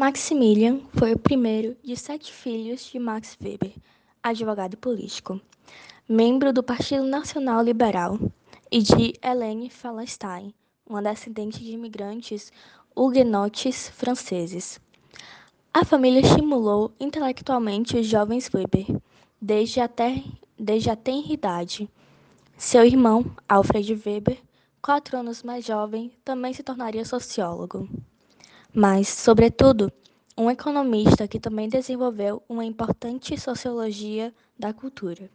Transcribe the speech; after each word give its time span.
Maximilian 0.00 0.80
foi 0.94 1.12
o 1.12 1.18
primeiro 1.18 1.76
de 1.84 1.94
sete 1.94 2.32
filhos 2.32 2.90
de 2.90 2.98
Max 2.98 3.36
Weber, 3.38 3.74
advogado 4.22 4.74
político, 4.78 5.38
membro 6.08 6.54
do 6.54 6.62
Partido 6.62 7.04
Nacional 7.04 7.62
Liberal, 7.62 8.18
e 8.70 8.80
de 8.80 9.12
Helene 9.22 9.68
Fallenstein, 9.68 10.54
uma 10.88 11.02
descendente 11.02 11.62
de 11.62 11.72
imigrantes 11.72 12.50
huguenotes 12.96 13.90
franceses. 13.90 14.80
A 15.70 15.84
família 15.84 16.20
estimulou 16.20 16.92
intelectualmente 16.98 17.98
os 17.98 18.06
jovens 18.06 18.48
Weber 18.54 18.86
desde 19.38 19.80
a, 19.80 19.88
ter, 19.88 20.24
desde 20.58 20.88
a 20.88 20.96
tenra 20.96 21.30
idade. 21.30 21.90
Seu 22.56 22.86
irmão, 22.86 23.22
Alfred 23.46 23.92
Weber, 24.06 24.38
quatro 24.80 25.18
anos 25.18 25.42
mais 25.42 25.62
jovem, 25.62 26.10
também 26.24 26.54
se 26.54 26.62
tornaria 26.62 27.04
sociólogo. 27.04 27.86
Mas, 28.72 29.08
sobretudo, 29.08 29.92
um 30.36 30.48
economista 30.48 31.26
que 31.26 31.40
também 31.40 31.68
desenvolveu 31.68 32.42
uma 32.48 32.64
importante 32.64 33.38
sociologia 33.38 34.32
da 34.58 34.72
cultura. 34.72 35.28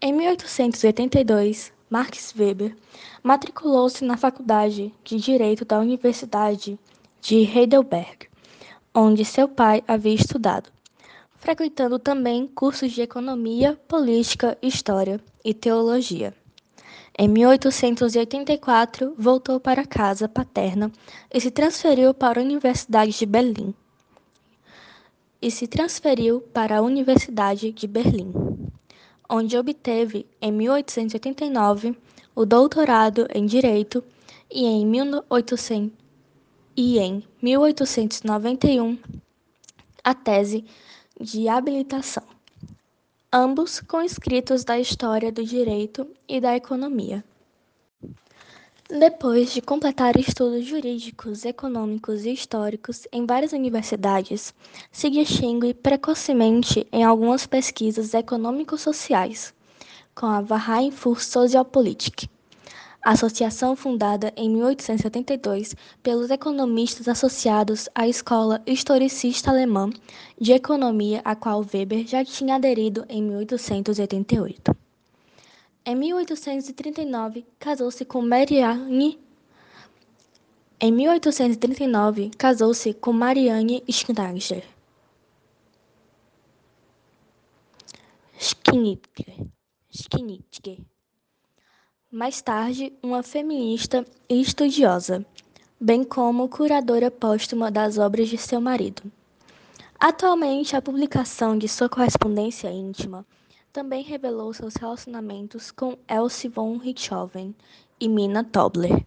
Em 0.00 0.12
1882, 0.12 1.70
Max 1.90 2.32
Weber 2.34 2.74
matriculou-se 3.22 4.02
na 4.04 4.16
Faculdade 4.16 4.94
de 5.04 5.18
Direito 5.18 5.64
da 5.64 5.78
Universidade 5.78 6.78
de 7.20 7.36
Heidelberg, 7.36 8.28
onde 8.94 9.24
seu 9.24 9.46
pai 9.46 9.84
havia 9.86 10.14
estudado, 10.14 10.70
frequentando 11.36 11.98
também 11.98 12.46
cursos 12.46 12.90
de 12.92 13.02
economia, 13.02 13.78
política, 13.86 14.56
história 14.62 15.20
e 15.44 15.52
teologia. 15.52 16.34
Em 17.18 17.28
1884, 17.28 19.14
voltou 19.18 19.60
para 19.60 19.82
a 19.82 19.86
casa 19.86 20.28
paterna 20.28 20.90
e 21.32 21.40
se 21.40 21.50
transferiu 21.50 22.14
para 22.14 22.40
a 22.40 22.44
Universidade 22.44 23.12
de 23.12 23.26
Berlim. 23.26 23.74
E 25.42 25.50
se 25.50 25.66
transferiu 25.66 26.40
para 26.40 26.78
a 26.78 26.82
Universidade 26.82 27.72
de 27.72 27.86
Berlim 27.86 28.32
onde 29.30 29.56
obteve, 29.56 30.26
em 30.42 30.50
1889, 30.50 31.96
o 32.34 32.44
doutorado 32.44 33.28
em 33.32 33.46
Direito 33.46 34.02
e 34.50 34.66
em, 34.66 34.84
1800, 34.84 35.92
e 36.76 36.98
em 36.98 37.22
1891 37.40 38.98
a 40.02 40.14
tese 40.14 40.64
de 41.20 41.48
habilitação, 41.48 42.24
ambos 43.32 43.80
com 43.80 44.02
escritos 44.02 44.64
da 44.64 44.78
história 44.78 45.30
do 45.30 45.44
direito 45.44 46.04
e 46.28 46.40
da 46.40 46.56
economia. 46.56 47.24
Depois 48.88 49.52
de 49.52 49.62
completar 49.62 50.18
estudos 50.18 50.64
jurídicos, 50.66 51.44
econômicos 51.44 52.24
e 52.24 52.32
históricos 52.32 53.06
em 53.12 53.24
várias 53.24 53.52
universidades, 53.52 54.52
se 54.90 55.08
distingue 55.08 55.72
precocemente 55.72 56.84
em 56.90 57.04
algumas 57.04 57.46
pesquisas 57.46 58.14
econômico-sociais, 58.14 59.54
com 60.12 60.26
a 60.26 60.40
Verein 60.40 60.90
für 60.90 61.22
Sozialpolitik, 61.22 62.28
associação 63.02 63.74
fundada 63.74 64.32
em 64.36 64.50
1872 64.50 65.74
pelos 66.02 66.30
economistas 66.30 67.08
associados 67.08 67.88
à 67.94 68.06
Escola 68.06 68.62
Historicista 68.66 69.50
Alemã 69.50 69.90
de 70.38 70.52
Economia, 70.52 71.20
a 71.24 71.34
qual 71.34 71.60
Weber 71.60 72.06
já 72.06 72.24
tinha 72.24 72.56
aderido 72.56 73.04
em 73.08 73.22
1888. 73.22 74.76
Em 75.84 75.96
1839, 75.96 77.46
casou-se 77.58 78.04
com 78.04 78.20
Marianne. 78.20 79.18
Em 80.78 80.92
1839, 80.92 82.30
casou-se 82.36 82.92
com 82.94 83.12
Marianne 83.12 83.82
Schneider. 83.90 84.64
Schnittger. 88.38 89.46
Schnittger. 89.90 90.78
Mais 92.12 92.42
tarde, 92.42 92.92
uma 93.00 93.22
feminista 93.22 94.04
e 94.28 94.40
estudiosa, 94.40 95.24
bem 95.80 96.02
como 96.02 96.48
curadora 96.48 97.08
póstuma 97.08 97.70
das 97.70 97.98
obras 97.98 98.28
de 98.28 98.36
seu 98.36 98.60
marido. 98.60 99.04
Atualmente, 99.96 100.74
a 100.74 100.82
publicação 100.82 101.56
de 101.56 101.68
sua 101.68 101.88
correspondência 101.88 102.68
íntima 102.68 103.24
também 103.72 104.02
revelou 104.02 104.52
seus 104.52 104.74
relacionamentos 104.74 105.70
com 105.70 105.96
Elsie 106.08 106.50
von 106.50 106.78
Richthofen 106.78 107.54
e 108.00 108.08
Mina 108.08 108.42
Tobler, 108.42 109.06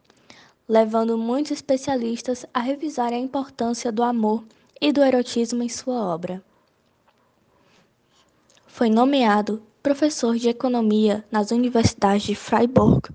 levando 0.65 1.17
muitos 1.17 1.51
especialistas 1.51 2.45
a 2.53 2.61
revisar 2.61 3.11
a 3.11 3.17
importância 3.17 3.91
do 3.91 4.01
amor 4.01 4.45
e 4.79 4.93
do 4.93 5.03
erotismo 5.03 5.61
em 5.61 5.67
sua 5.67 6.01
obra. 6.01 6.41
Foi 8.65 8.89
nomeado 8.89 9.61
professor 9.83 10.35
de 10.37 10.47
economia 10.47 11.25
nas 11.29 11.51
universidades 11.51 12.23
de 12.23 12.33
Freiburg 12.33 13.09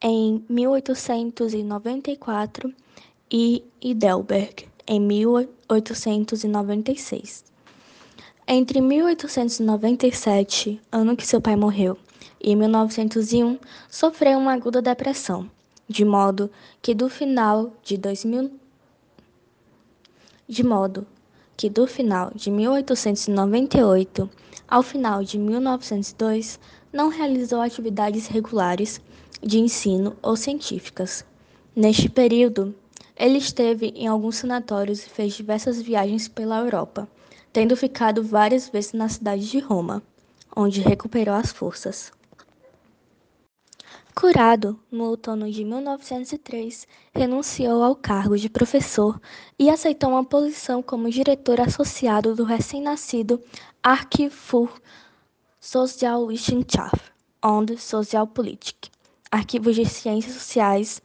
em 0.00 0.44
1894 0.48 2.72
e 3.28 3.64
Heidelberg 3.82 4.68
em 4.86 5.00
1896. 5.00 7.44
Entre 8.46 8.80
1897, 8.80 10.80
ano 10.92 11.16
que 11.16 11.26
seu 11.26 11.40
pai 11.40 11.56
morreu, 11.56 11.98
e 12.40 12.54
1901, 12.54 13.58
sofreu 13.90 14.38
uma 14.38 14.52
aguda 14.52 14.80
depressão, 14.80 15.50
de 15.88 16.04
modo 16.04 16.48
que 16.80 16.94
do 16.94 17.08
final 17.08 17.72
de 17.82 17.98
2000 17.98 18.52
de 20.48 20.64
modo 20.64 21.06
que 21.58 21.68
do 21.68 21.86
final 21.86 22.32
de 22.34 22.50
1898 22.50 24.30
ao 24.66 24.82
final 24.82 25.22
de 25.22 25.38
1902 25.38 26.58
não 26.90 27.10
realizou 27.10 27.60
atividades 27.60 28.26
regulares 28.28 28.98
de 29.42 29.58
ensino 29.58 30.16
ou 30.22 30.36
científicas. 30.36 31.22
Neste 31.76 32.08
período, 32.08 32.74
ele 33.14 33.36
esteve 33.36 33.88
em 33.88 34.06
alguns 34.06 34.36
sanatórios 34.36 35.04
e 35.04 35.10
fez 35.10 35.34
diversas 35.34 35.82
viagens 35.82 36.26
pela 36.28 36.60
Europa 36.60 37.06
tendo 37.52 37.76
ficado 37.76 38.22
várias 38.22 38.68
vezes 38.68 38.92
na 38.92 39.08
cidade 39.08 39.50
de 39.50 39.58
Roma, 39.58 40.02
onde 40.54 40.80
recuperou 40.80 41.34
as 41.34 41.50
forças. 41.50 42.12
Curado, 44.20 44.76
no 44.90 45.04
outono 45.04 45.48
de 45.48 45.64
1903, 45.64 46.88
renunciou 47.14 47.84
ao 47.84 47.94
cargo 47.94 48.36
de 48.36 48.48
professor 48.48 49.20
e 49.56 49.70
aceitou 49.70 50.10
uma 50.10 50.24
posição 50.24 50.82
como 50.82 51.08
diretor 51.08 51.60
associado 51.60 52.34
do 52.34 52.42
recém-nascido 52.42 53.40
Archiv 53.80 54.32
für 54.32 54.68
Sozialwissenschaft 55.60 57.12
und 57.44 57.76
Sozialpolitik, 57.78 58.90
Arquivo 59.30 59.72
de 59.72 59.86
Ciências 59.86 60.34
Sociais 60.34 61.00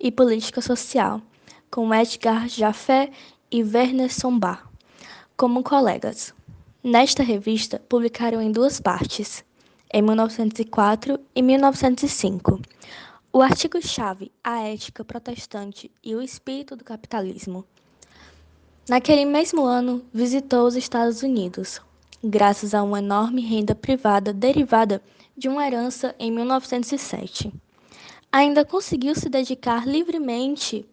e 0.00 0.10
Política 0.10 0.60
Social, 0.60 1.22
com 1.70 1.94
Edgar 1.94 2.48
Jaffe 2.48 3.12
e 3.48 3.62
Werner 3.62 4.12
Sombart 4.12 4.66
como 5.36 5.62
colegas. 5.62 6.34
Nesta 6.82 7.22
revista, 7.22 7.80
publicaram 7.88 8.42
em 8.42 8.50
duas 8.50 8.80
partes, 8.80 9.44
em 9.96 10.02
1904 10.02 11.18
e 11.34 11.40
1905, 11.40 12.60
o 13.32 13.40
artigo-chave 13.40 14.30
A 14.44 14.60
Ética 14.60 15.02
Protestante 15.02 15.90
e 16.04 16.14
o 16.14 16.20
Espírito 16.20 16.76
do 16.76 16.84
Capitalismo. 16.84 17.64
Naquele 18.86 19.24
mesmo 19.24 19.64
ano, 19.64 20.04
visitou 20.12 20.66
os 20.66 20.76
Estados 20.76 21.22
Unidos, 21.22 21.80
graças 22.22 22.74
a 22.74 22.82
uma 22.82 22.98
enorme 22.98 23.40
renda 23.40 23.74
privada 23.74 24.34
derivada 24.34 25.00
de 25.34 25.48
uma 25.48 25.66
herança 25.66 26.14
em 26.18 26.30
1907. 26.30 27.50
Ainda 28.30 28.66
conseguiu 28.66 29.14
se 29.14 29.30
dedicar 29.30 29.88
livremente 29.88 30.84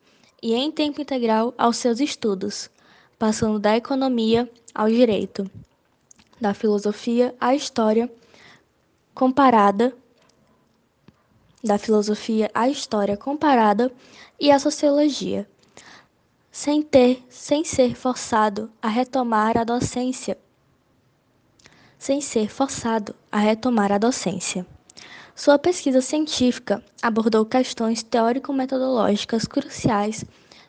e 0.41 0.53
em 0.53 0.71
tempo 0.71 1.01
integral 1.01 1.53
aos 1.57 1.75
seus 1.75 1.99
estudos 1.99 2.69
passando 3.19 3.59
da 3.59 3.75
economia 3.75 4.49
ao 4.73 4.88
direito, 4.88 5.45
da 6.39 6.53
filosofia 6.53 7.35
à 7.38 7.53
história 7.53 8.09
comparada, 9.13 9.95
da 11.63 11.77
filosofia 11.77 12.51
à 12.54 12.68
história 12.68 13.15
comparada 13.15 13.92
e 14.39 14.51
à 14.51 14.60
sociologia, 14.60 15.48
sem 16.51 16.81
ter, 16.81 17.24
sem 17.30 17.63
ser 17.63 17.95
forçado 17.95 18.69
a 18.81 18.89
retomar 18.89 19.57
a 19.57 19.63
docência, 19.63 20.38
sem 21.98 22.19
ser 22.19 22.50
forçado 22.50 23.15
a 23.31 23.38
retomar 23.38 23.92
a 23.92 23.98
docência. 23.98 24.65
Sua 25.36 25.57
pesquisa 25.57 26.01
científica 26.01 26.83
abordou 27.01 27.45
questões 27.45 28.04
teórico-metodológicas 28.04 29.45
cruciais 29.45 30.24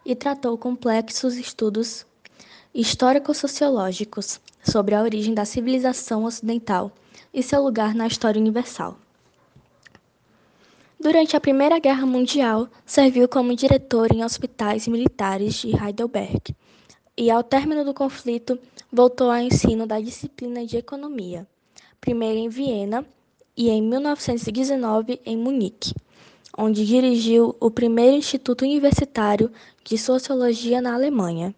e 0.07 0.15
tratou 0.15 0.57
complexos 0.57 1.37
estudos 1.37 2.07
histórico-sociológicos 2.75 4.41
sobre 4.65 4.97
a 4.97 5.03
origem 5.03 5.33
da 5.33 5.45
civilização 5.45 6.25
ocidental 6.25 6.91
e 7.33 7.43
seu 7.43 7.63
lugar 7.63 7.95
na 7.95 8.07
história 8.07 8.41
universal. 8.41 8.99
Durante 10.99 11.37
a 11.37 11.41
Primeira 11.41 11.79
Guerra 11.79 12.05
Mundial, 12.05 12.67
serviu 12.85 13.29
como 13.29 13.55
diretor 13.55 14.11
em 14.13 14.25
hospitais 14.25 14.89
militares 14.89 15.55
de 15.55 15.69
Heidelberg 15.69 16.55
e, 17.17 17.31
ao 17.31 17.45
término 17.45 17.85
do 17.85 17.95
conflito, 17.95 18.59
voltou 18.91 19.31
ao 19.31 19.39
ensino 19.39 19.87
da 19.87 20.01
disciplina 20.01 20.67
de 20.67 20.77
economia, 20.77 21.47
primeiro 22.01 22.39
em 22.39 22.49
Viena 22.49 23.07
e 23.57 23.69
em 23.71 23.83
1919 23.83 25.21
em 25.25 25.37
Munique, 25.37 25.95
onde 26.57 26.85
dirigiu 26.85 27.55
o 27.61 27.71
primeiro 27.71 28.17
Instituto 28.17 28.63
Universitário 28.63 29.53
de 29.85 29.97
Sociologia 29.97 30.81
na 30.81 30.95
Alemanha. 30.95 31.55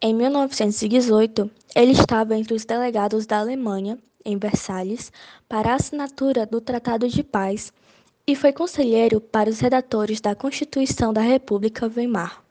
Em 0.00 0.14
1918, 0.14 1.50
ele 1.74 1.90
estava 1.90 2.36
entre 2.36 2.54
os 2.54 2.64
delegados 2.64 3.26
da 3.26 3.40
Alemanha, 3.40 3.98
em 4.24 4.38
Versalhes, 4.38 5.10
para 5.48 5.72
a 5.72 5.74
assinatura 5.74 6.46
do 6.46 6.60
Tratado 6.60 7.08
de 7.08 7.24
Paz 7.24 7.72
e 8.24 8.36
foi 8.36 8.52
conselheiro 8.52 9.20
para 9.20 9.50
os 9.50 9.58
redatores 9.58 10.20
da 10.20 10.36
Constituição 10.36 11.12
da 11.12 11.20
República 11.20 11.90
Weimar. 11.92 12.44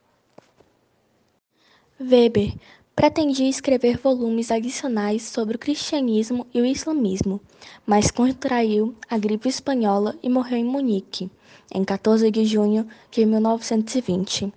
Weber 1.97 2.53
pretendia 2.93 3.47
escrever 3.47 3.97
volumes 3.97 4.51
adicionais 4.51 5.23
sobre 5.23 5.55
o 5.55 5.59
cristianismo 5.59 6.45
e 6.53 6.59
o 6.59 6.65
islamismo, 6.65 7.39
mas 7.85 8.11
contraiu 8.11 8.93
a 9.09 9.17
gripe 9.17 9.47
espanhola 9.47 10.17
e 10.21 10.27
morreu 10.27 10.57
em 10.57 10.65
Munique, 10.65 11.31
em 11.73 11.85
14 11.85 12.29
de 12.29 12.43
junho 12.43 12.85
de 13.09 13.25
1920. 13.25 14.51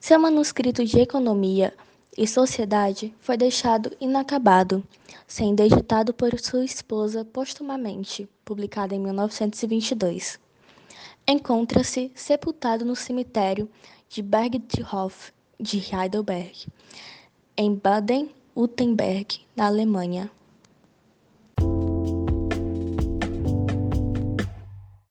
Seu 0.00 0.18
manuscrito 0.18 0.82
de 0.82 0.98
economia 0.98 1.74
e 2.16 2.26
sociedade 2.26 3.14
foi 3.20 3.36
deixado 3.36 3.96
inacabado, 4.00 4.84
sendo 5.26 5.62
editado 5.62 6.12
por 6.12 6.38
sua 6.38 6.64
esposa 6.64 7.24
postumamente, 7.24 8.28
publicado 8.44 8.94
em 8.94 8.98
1922. 8.98 10.38
Encontra-se 11.26 12.12
sepultado 12.14 12.84
no 12.84 12.94
cemitério 12.94 13.68
de 14.08 14.22
Bergdorf 14.22 15.32
de 15.58 15.78
Heidelberg, 15.78 16.66
em 17.56 17.74
Baden-Württemberg, 17.74 19.40
na 19.56 19.66
Alemanha. 19.66 20.30